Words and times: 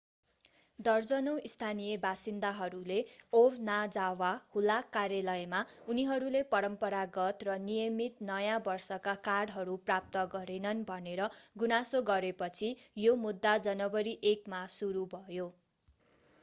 दर्जनौं 0.79 1.41
स्थानीय 1.49 1.97
बासिन्दाहरूले 2.03 2.95
ओबनाजावा 3.33 4.29
हुलाक 4.55 4.87
कार्यालयमा 4.95 5.59
उनीहरूले 5.93 6.41
परम्परागत 6.53 7.45
र 7.47 7.57
नियमित 7.65 8.25
नयाँ 8.29 8.57
वर्षका 8.65 9.15
कार्डहरू 9.23 9.75
प्राप्त 9.85 10.23
गरेनन् 10.33 10.83
भनेर 10.87 11.27
गुनासो 11.57 12.01
गरेपछि 12.07 12.71
यो 13.01 13.13
मुद्दा 13.27 13.53
जनवरी 13.63 14.15
1 14.31 14.53
मा 14.55 14.63
सुरु 14.77 15.05
भयो 15.13 15.47